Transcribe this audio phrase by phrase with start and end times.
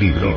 [0.00, 0.34] libro.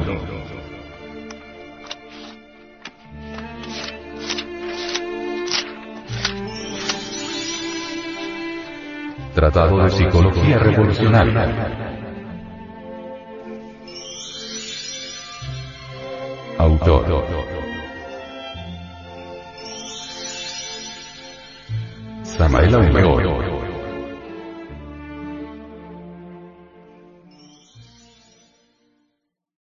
[9.33, 11.92] Tratado de Psicología Revolucionaria.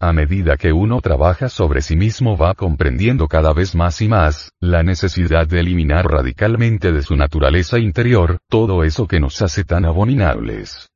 [0.00, 4.50] A medida que uno trabaja sobre sí mismo va comprendiendo cada vez más y más,
[4.60, 9.84] la necesidad de eliminar radicalmente de su naturaleza interior, todo eso que nos hace tan
[9.84, 10.90] abominables.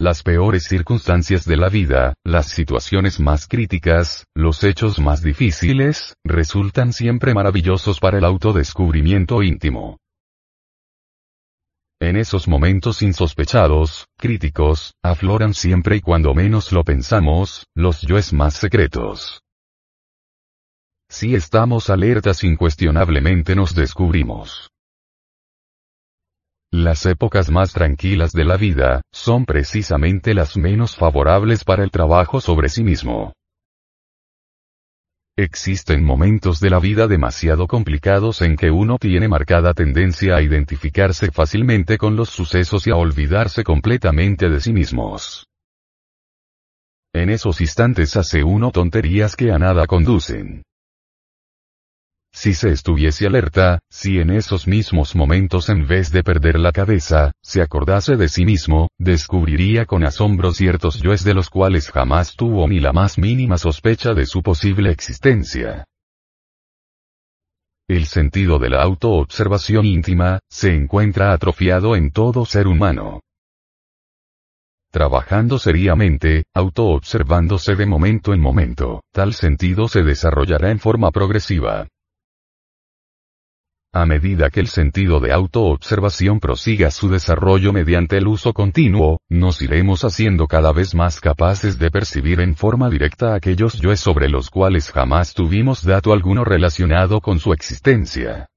[0.00, 6.92] Las peores circunstancias de la vida, las situaciones más críticas, los hechos más difíciles, resultan
[6.92, 9.98] siempre maravillosos para el autodescubrimiento íntimo.
[12.04, 18.52] En esos momentos insospechados, críticos, afloran siempre y cuando menos lo pensamos, los yoes más
[18.52, 19.40] secretos.
[21.08, 24.68] Si estamos alertas incuestionablemente nos descubrimos.
[26.70, 32.42] Las épocas más tranquilas de la vida, son precisamente las menos favorables para el trabajo
[32.42, 33.32] sobre sí mismo.
[35.36, 41.32] Existen momentos de la vida demasiado complicados en que uno tiene marcada tendencia a identificarse
[41.32, 45.48] fácilmente con los sucesos y a olvidarse completamente de sí mismos.
[47.12, 50.62] En esos instantes hace uno tonterías que a nada conducen.
[52.34, 57.30] Si se estuviese alerta, si en esos mismos momentos en vez de perder la cabeza,
[57.40, 62.66] se acordase de sí mismo, descubriría con asombro ciertos yoes de los cuales jamás tuvo
[62.66, 65.84] ni la más mínima sospecha de su posible existencia.
[67.86, 73.20] El sentido de la autoobservación íntima, se encuentra atrofiado en todo ser humano.
[74.90, 81.86] Trabajando seriamente, autoobservándose de momento en momento, tal sentido se desarrollará en forma progresiva.
[83.96, 89.62] A medida que el sentido de autoobservación prosiga su desarrollo mediante el uso continuo, nos
[89.62, 94.50] iremos haciendo cada vez más capaces de percibir en forma directa aquellos yoes sobre los
[94.50, 98.48] cuales jamás tuvimos dato alguno relacionado con su existencia.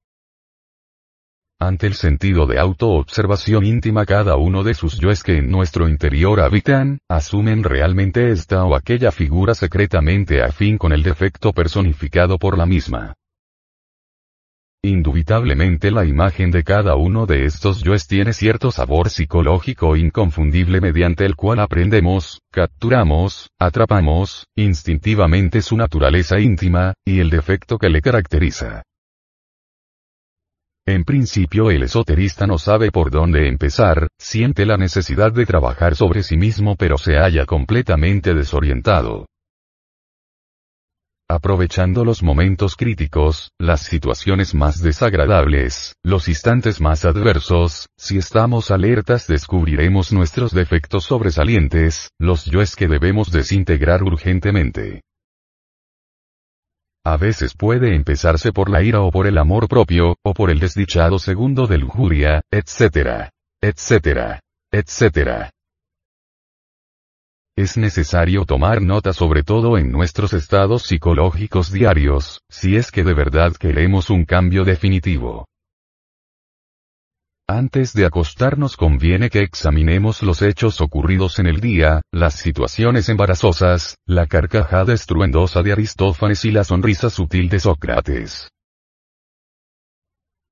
[1.60, 6.40] Ante el sentido de autoobservación íntima cada uno de sus yoes que en nuestro interior
[6.40, 12.66] habitan, asumen realmente esta o aquella figura secretamente afín con el defecto personificado por la
[12.66, 13.14] misma.
[14.84, 21.26] Indubitablemente la imagen de cada uno de estos yoes tiene cierto sabor psicológico inconfundible mediante
[21.26, 28.84] el cual aprendemos, capturamos, atrapamos, instintivamente su naturaleza íntima, y el defecto que le caracteriza.
[30.86, 36.22] En principio el esoterista no sabe por dónde empezar, siente la necesidad de trabajar sobre
[36.22, 39.26] sí mismo pero se halla completamente desorientado.
[41.30, 49.26] Aprovechando los momentos críticos, las situaciones más desagradables, los instantes más adversos, si estamos alertas
[49.26, 55.02] descubriremos nuestros defectos sobresalientes, los yoes que debemos desintegrar urgentemente.
[57.04, 60.60] A veces puede empezarse por la ira o por el amor propio, o por el
[60.60, 63.28] desdichado segundo de lujuria, etc.
[63.60, 64.40] etc.
[64.72, 65.50] etc.
[67.58, 73.14] Es necesario tomar nota sobre todo en nuestros estados psicológicos diarios, si es que de
[73.14, 75.44] verdad queremos un cambio definitivo.
[77.48, 83.96] Antes de acostarnos conviene que examinemos los hechos ocurridos en el día, las situaciones embarazosas,
[84.06, 88.50] la carcajada estruendosa de Aristófanes y la sonrisa sutil de Sócrates.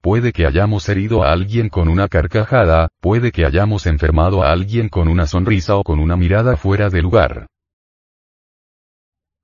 [0.07, 4.89] Puede que hayamos herido a alguien con una carcajada, puede que hayamos enfermado a alguien
[4.89, 7.49] con una sonrisa o con una mirada fuera de lugar.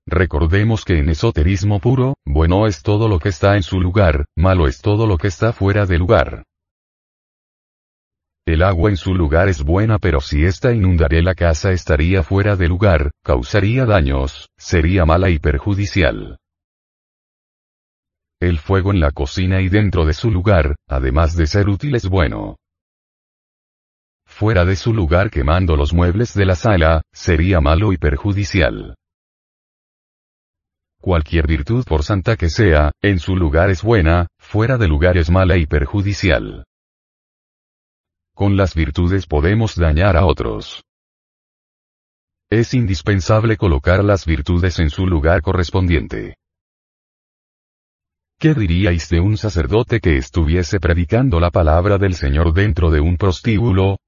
[0.07, 4.69] Recordemos que en esoterismo puro, bueno es todo lo que está en su lugar, malo
[4.69, 6.45] es todo lo que está fuera de lugar.
[8.47, 12.55] El agua en su lugar es buena pero si ésta inundaría la casa estaría fuera
[12.55, 16.39] de lugar, causaría daños, sería mala y perjudicial.
[18.43, 22.09] El fuego en la cocina y dentro de su lugar, además de ser útil es
[22.09, 22.57] bueno.
[24.27, 28.97] Fuera de su lugar quemando los muebles de la sala, sería malo y perjudicial.
[31.01, 35.31] Cualquier virtud por santa que sea, en su lugar es buena, fuera de lugar es
[35.31, 36.65] mala y perjudicial.
[38.35, 40.83] Con las virtudes podemos dañar a otros.
[42.51, 46.39] Es indispensable colocar las virtudes en su lugar correspondiente.
[48.39, 53.17] ¿Qué diríais de un sacerdote que estuviese predicando la palabra del Señor dentro de un
[53.17, 53.99] prostíbulo?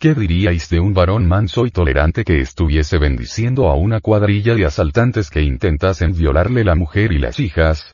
[0.00, 4.66] ¿Qué diríais de un varón manso y tolerante que estuviese bendiciendo a una cuadrilla de
[4.66, 7.92] asaltantes que intentasen violarle la mujer y las hijas?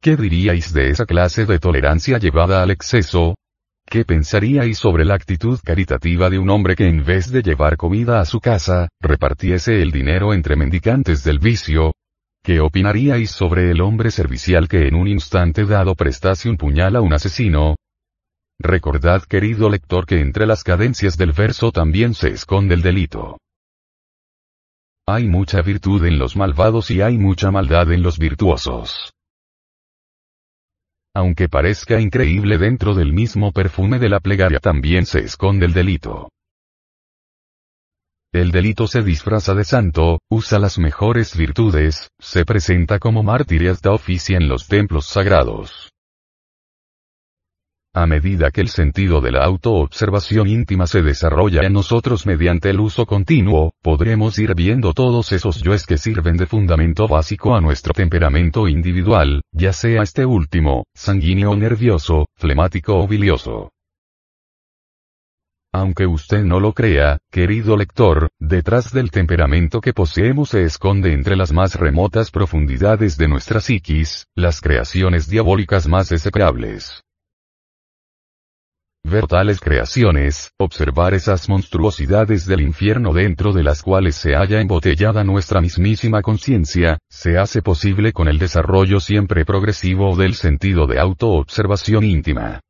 [0.00, 3.36] ¿Qué diríais de esa clase de tolerancia llevada al exceso?
[3.86, 8.20] ¿Qué pensaríais sobre la actitud caritativa de un hombre que en vez de llevar comida
[8.20, 11.92] a su casa, repartiese el dinero entre mendicantes del vicio?
[12.44, 17.00] ¿Qué opinaríais sobre el hombre servicial que en un instante dado prestase un puñal a
[17.00, 17.76] un asesino?
[18.58, 23.38] Recordad querido lector que entre las cadencias del verso también se esconde el delito.
[25.06, 29.12] Hay mucha virtud en los malvados y hay mucha maldad en los virtuosos.
[31.14, 36.28] Aunque parezca increíble dentro del mismo perfume de la plegaria también se esconde el delito.
[38.34, 43.68] El delito se disfraza de santo, usa las mejores virtudes, se presenta como mártir y
[43.68, 45.90] hasta oficia en los templos sagrados.
[47.94, 52.80] A medida que el sentido de la autoobservación íntima se desarrolla en nosotros mediante el
[52.80, 57.92] uso continuo, podremos ir viendo todos esos yoes que sirven de fundamento básico a nuestro
[57.92, 63.71] temperamento individual, ya sea este último, sanguíneo o nervioso, flemático o bilioso.
[65.74, 71.34] Aunque usted no lo crea, querido lector, detrás del temperamento que poseemos se esconde entre
[71.34, 77.02] las más remotas profundidades de nuestra psiquis, las creaciones diabólicas más execrables.
[79.02, 85.24] Ver tales creaciones, observar esas monstruosidades del infierno dentro de las cuales se halla embotellada
[85.24, 92.04] nuestra mismísima conciencia, se hace posible con el desarrollo siempre progresivo del sentido de autoobservación
[92.04, 92.60] íntima.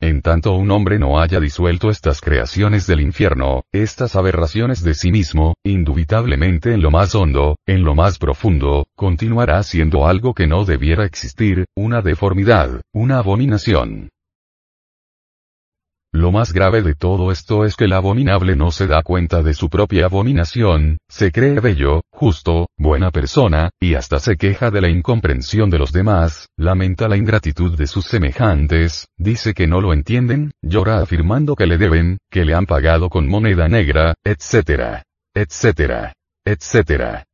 [0.00, 5.10] En tanto un hombre no haya disuelto estas creaciones del infierno, estas aberraciones de sí
[5.10, 10.64] mismo, indubitablemente en lo más hondo, en lo más profundo, continuará siendo algo que no
[10.64, 14.10] debiera existir, una deformidad, una abominación.
[16.12, 19.52] Lo más grave de todo esto es que el abominable no se da cuenta de
[19.52, 24.88] su propia abominación, se cree bello, justo, buena persona, y hasta se queja de la
[24.88, 30.52] incomprensión de los demás, lamenta la ingratitud de sus semejantes, dice que no lo entienden,
[30.62, 35.02] llora afirmando que le deben, que le han pagado con moneda negra, etc.
[35.34, 36.12] etc.
[36.46, 37.27] etc.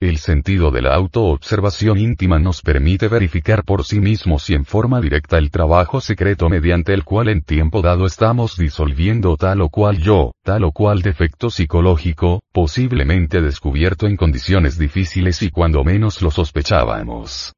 [0.00, 5.00] El sentido de la autoobservación íntima nos permite verificar por sí mismos y en forma
[5.00, 9.98] directa el trabajo secreto mediante el cual en tiempo dado estamos disolviendo tal o cual
[9.98, 16.30] yo, tal o cual defecto psicológico, posiblemente descubierto en condiciones difíciles y cuando menos lo
[16.30, 17.52] sospechábamos.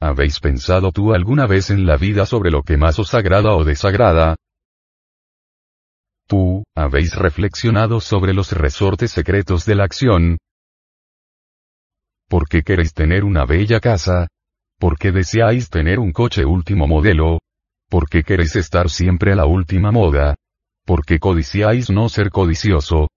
[0.00, 3.62] ¿Habéis pensado tú alguna vez en la vida sobre lo que más os agrada o
[3.62, 4.34] desagrada?
[6.32, 10.38] ¿Tú, habéis reflexionado sobre los resortes secretos de la acción?
[12.26, 14.28] ¿Por qué queréis tener una bella casa?
[14.78, 17.38] ¿Por qué deseáis tener un coche último modelo?
[17.90, 20.34] ¿Por qué queréis estar siempre a la última moda?
[20.86, 23.08] ¿Por qué codiciáis no ser codicioso?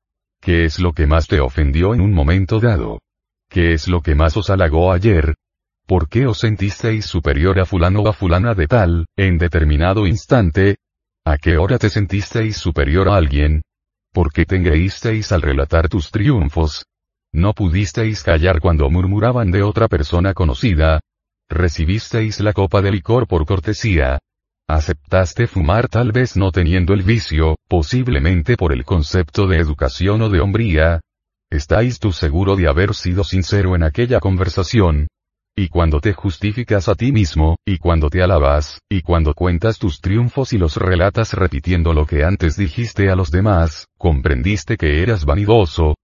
[0.42, 3.00] ¿Qué es lo que más te ofendió en un momento dado?
[3.50, 5.36] ¿Qué es lo que más os halagó ayer?
[5.88, 10.80] ¿Por qué os sentisteis superior a fulano o a fulana de tal, en determinado instante?
[11.28, 13.64] ¿A qué hora te sentisteis superior a alguien?
[14.14, 16.86] ¿Por qué te engreísteis al relatar tus triunfos?
[17.34, 21.00] ¿No pudisteis callar cuando murmuraban de otra persona conocida?
[21.50, 24.20] ¿Recibisteis la copa de licor por cortesía?
[24.68, 30.30] ¿Aceptaste fumar tal vez no teniendo el vicio, posiblemente por el concepto de educación o
[30.30, 31.02] de hombría?
[31.50, 35.08] ¿Estáis tú seguro de haber sido sincero en aquella conversación?
[35.58, 40.02] Y cuando te justificas a ti mismo, y cuando te alabas, y cuando cuentas tus
[40.02, 45.24] triunfos y los relatas repitiendo lo que antes dijiste a los demás, comprendiste que eras
[45.24, 45.96] vanidoso.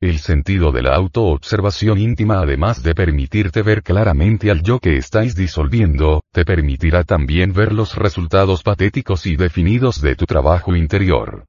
[0.00, 5.36] El sentido de la autoobservación íntima además de permitirte ver claramente al yo que estáis
[5.36, 11.44] disolviendo, te permitirá también ver los resultados patéticos y definidos de tu trabajo interior.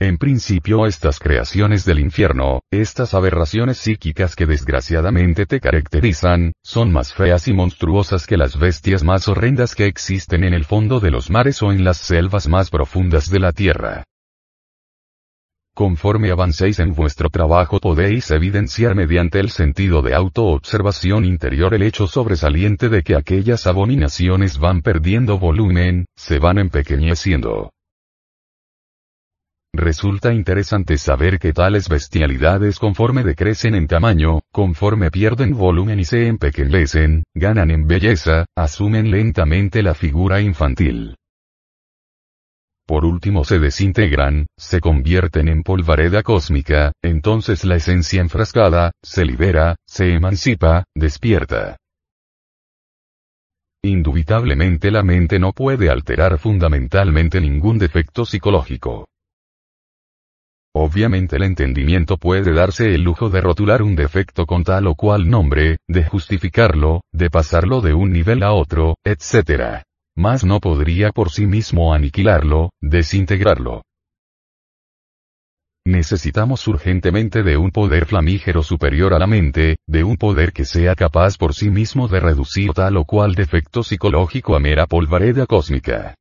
[0.00, 7.12] En principio estas creaciones del infierno, estas aberraciones psíquicas que desgraciadamente te caracterizan, son más
[7.12, 11.30] feas y monstruosas que las bestias más horrendas que existen en el fondo de los
[11.30, 14.04] mares o en las selvas más profundas de la tierra.
[15.74, 22.06] Conforme avancéis en vuestro trabajo podéis evidenciar mediante el sentido de autoobservación interior el hecho
[22.06, 27.72] sobresaliente de que aquellas abominaciones van perdiendo volumen, se van empequeñeciendo.
[29.74, 36.26] Resulta interesante saber que tales bestialidades conforme decrecen en tamaño, conforme pierden volumen y se
[36.26, 41.16] empequeñecen, ganan en belleza, asumen lentamente la figura infantil.
[42.86, 49.76] Por último se desintegran, se convierten en polvareda cósmica, entonces la esencia enfrascada, se libera,
[49.86, 51.76] se emancipa, despierta.
[53.84, 59.06] Indubitablemente la mente no puede alterar fundamentalmente ningún defecto psicológico.
[60.74, 65.28] Obviamente el entendimiento puede darse el lujo de rotular un defecto con tal o cual
[65.28, 69.82] nombre, de justificarlo, de pasarlo de un nivel a otro, etc.
[70.16, 73.82] Mas no podría por sí mismo aniquilarlo, desintegrarlo.
[75.86, 80.94] Necesitamos urgentemente de un poder flamígero superior a la mente, de un poder que sea
[80.94, 86.14] capaz por sí mismo de reducir tal o cual defecto psicológico a mera polvareda cósmica.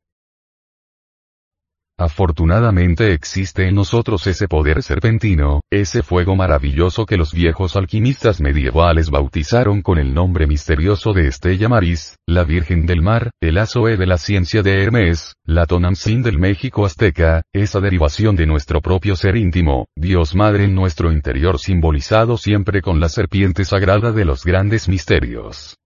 [2.00, 9.10] Afortunadamente existe en nosotros ese poder serpentino, ese fuego maravilloso que los viejos alquimistas medievales
[9.10, 14.06] bautizaron con el nombre misterioso de Estella Maris, la Virgen del Mar, el Azoe de
[14.06, 19.36] la ciencia de Hermes, la Tonantzin del México azteca, esa derivación de nuestro propio ser
[19.36, 24.88] íntimo, Dios Madre en nuestro interior simbolizado siempre con la serpiente sagrada de los grandes
[24.88, 25.78] misterios.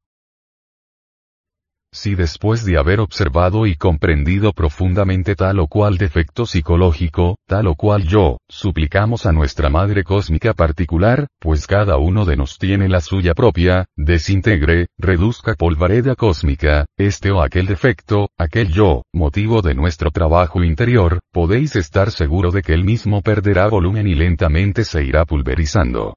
[1.94, 7.76] Si después de haber observado y comprendido profundamente tal o cual defecto psicológico, tal o
[7.76, 13.02] cual yo, suplicamos a nuestra Madre Cósmica particular, pues cada uno de nos tiene la
[13.02, 20.12] suya propia, desintegre, reduzca polvareda cósmica, este o aquel defecto, aquel yo, motivo de nuestro
[20.12, 25.26] trabajo interior, podéis estar seguro de que el mismo perderá volumen y lentamente se irá
[25.26, 26.14] pulverizando.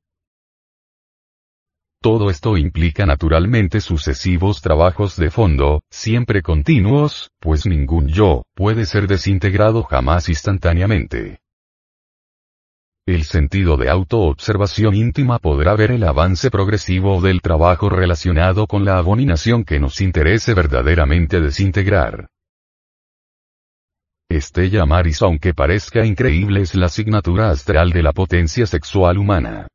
[2.05, 9.07] Todo esto implica naturalmente sucesivos trabajos de fondo, siempre continuos, pues ningún yo, puede ser
[9.07, 11.39] desintegrado jamás instantáneamente.
[13.07, 18.99] El sentido de autoobservación íntima podrá ver el avance progresivo del trabajo relacionado con la
[18.99, 22.29] abominación que nos interese verdaderamente desintegrar.
[24.29, 29.69] Estella Maris aunque parezca increíble es la asignatura astral de la potencia sexual humana.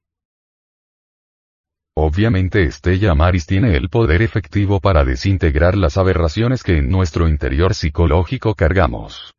[2.02, 7.74] Obviamente Estella Maris tiene el poder efectivo para desintegrar las aberraciones que en nuestro interior
[7.74, 9.34] psicológico cargamos.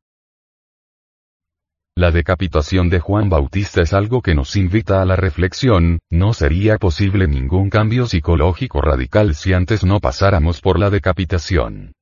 [1.97, 6.77] La decapitación de Juan Bautista es algo que nos invita a la reflexión, no sería
[6.77, 11.95] posible ningún cambio psicológico radical si antes no pasáramos por la decapitación.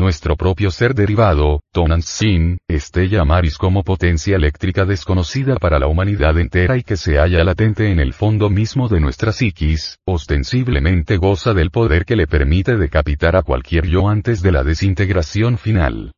[0.00, 6.78] Nuestro propio ser derivado, Tonantzin, Estella Maris como potencia eléctrica desconocida para la humanidad entera
[6.78, 11.70] y que se halla latente en el fondo mismo de nuestra psiquis, ostensiblemente goza del
[11.70, 16.12] poder que le permite decapitar a cualquier yo antes de la desintegración final.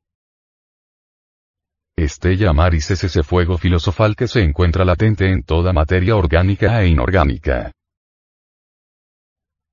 [1.96, 6.86] Estella Maris es ese fuego filosofal que se encuentra latente en toda materia orgánica e
[6.86, 7.72] inorgánica.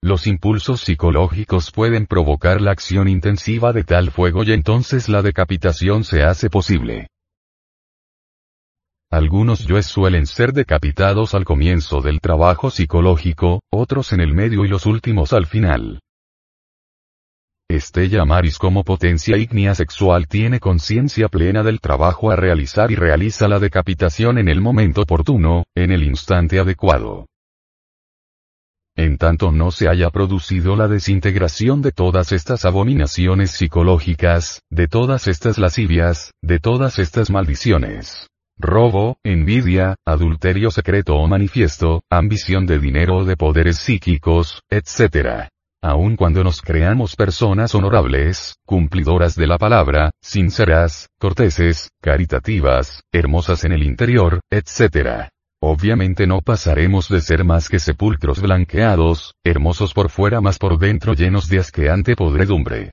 [0.01, 6.05] Los impulsos psicológicos pueden provocar la acción intensiva de tal fuego y entonces la decapitación
[6.05, 7.07] se hace posible.
[9.11, 14.69] Algunos yoes suelen ser decapitados al comienzo del trabajo psicológico, otros en el medio y
[14.69, 15.99] los últimos al final.
[17.67, 23.47] Estella Maris como potencia ígnea sexual tiene conciencia plena del trabajo a realizar y realiza
[23.47, 27.28] la decapitación en el momento oportuno, en el instante adecuado
[28.99, 35.29] en tanto no se haya producido la desintegración de todas estas abominaciones psicológicas, de todas
[35.29, 38.27] estas lascivias, de todas estas maldiciones.
[38.57, 45.47] Robo, envidia, adulterio secreto o manifiesto, ambición de dinero o de poderes psíquicos, etc.
[45.81, 53.71] Aun cuando nos creamos personas honorables, cumplidoras de la palabra, sinceras, corteses, caritativas, hermosas en
[53.71, 55.29] el interior, etc.
[55.61, 61.13] Obviamente no pasaremos de ser más que sepulcros blanqueados, hermosos por fuera más por dentro
[61.13, 62.91] llenos de asqueante podredumbre.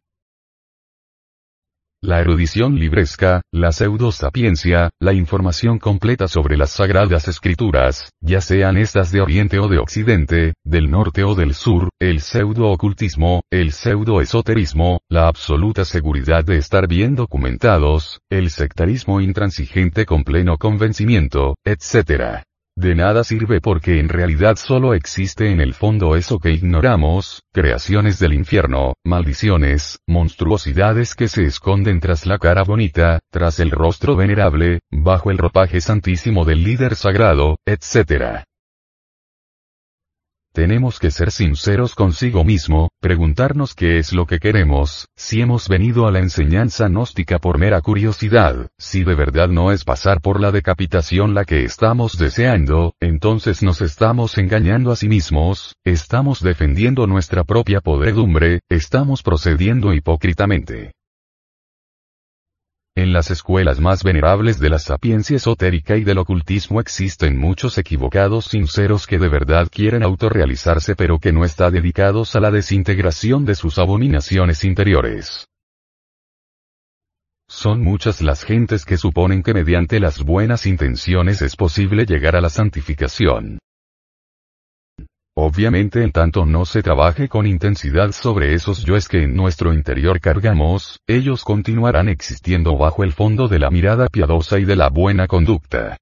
[2.02, 9.10] La erudición libresca, la pseudosapiencia, la información completa sobre las sagradas escrituras, ya sean estas
[9.12, 15.28] de Oriente o de Occidente, del norte o del sur, el pseudo-ocultismo, el pseudo-esoterismo, la
[15.28, 22.44] absoluta seguridad de estar bien documentados, el sectarismo intransigente con pleno convencimiento, etc.
[22.78, 28.18] De nada sirve porque en realidad solo existe en el fondo eso que ignoramos, creaciones
[28.18, 34.80] del infierno, maldiciones, monstruosidades que se esconden tras la cara bonita, tras el rostro venerable,
[34.90, 38.44] bajo el ropaje santísimo del líder sagrado, etc.
[40.56, 46.06] Tenemos que ser sinceros consigo mismo, preguntarnos qué es lo que queremos, si hemos venido
[46.06, 50.52] a la enseñanza gnóstica por mera curiosidad, si de verdad no es pasar por la
[50.52, 57.44] decapitación la que estamos deseando, entonces nos estamos engañando a sí mismos, estamos defendiendo nuestra
[57.44, 60.92] propia podredumbre, estamos procediendo hipócritamente.
[62.98, 68.46] En las escuelas más venerables de la sapiencia esotérica y del ocultismo existen muchos equivocados
[68.46, 73.54] sinceros que de verdad quieren autorrealizarse pero que no están dedicados a la desintegración de
[73.54, 75.46] sus abominaciones interiores.
[77.48, 82.40] Son muchas las gentes que suponen que mediante las buenas intenciones es posible llegar a
[82.40, 83.58] la santificación.
[85.38, 90.18] Obviamente en tanto no se trabaje con intensidad sobre esos yoes que en nuestro interior
[90.18, 95.26] cargamos, ellos continuarán existiendo bajo el fondo de la mirada piadosa y de la buena
[95.26, 95.98] conducta.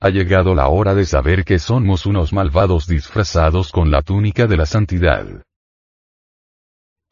[0.00, 4.56] Ha llegado la hora de saber que somos unos malvados disfrazados con la túnica de
[4.56, 5.26] la santidad.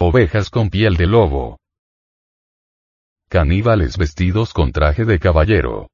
[0.00, 1.58] Ovejas con piel de lobo.
[3.28, 5.88] Caníbales vestidos con traje de caballero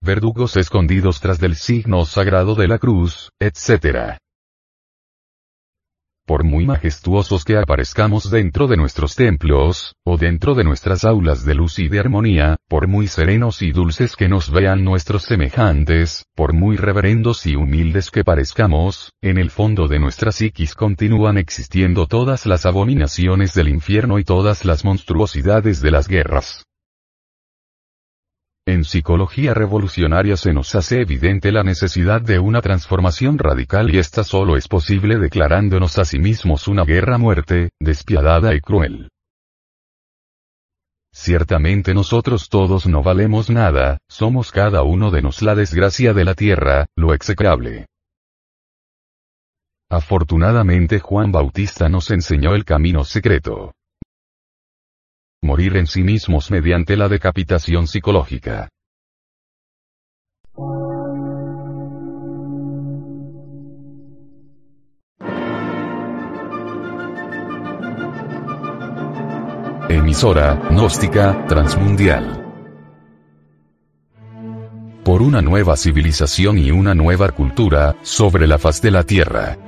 [0.00, 4.18] verdugos escondidos tras del signo sagrado de la cruz, etc.
[6.28, 11.54] Por muy majestuosos que aparezcamos dentro de nuestros templos, o dentro de nuestras aulas de
[11.54, 16.52] luz y de armonía, por muy serenos y dulces que nos vean nuestros semejantes, por
[16.52, 22.44] muy reverendos y humildes que parezcamos, en el fondo de nuestra psiquis continúan existiendo todas
[22.44, 26.67] las abominaciones del infierno y todas las monstruosidades de las guerras.
[28.78, 34.22] En psicología revolucionaria se nos hace evidente la necesidad de una transformación radical y esta
[34.22, 39.08] solo es posible declarándonos a sí mismos una guerra muerte, despiadada y cruel.
[41.12, 46.34] Ciertamente nosotros todos no valemos nada, somos cada uno de nos la desgracia de la
[46.34, 47.86] tierra, lo execrable.
[49.90, 53.72] Afortunadamente Juan Bautista nos enseñó el camino secreto
[55.42, 58.68] morir en sí mismos mediante la decapitación psicológica.
[69.88, 72.44] Emisora, gnóstica, transmundial.
[75.04, 79.67] Por una nueva civilización y una nueva cultura, sobre la faz de la Tierra.